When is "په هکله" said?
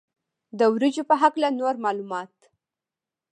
1.09-1.49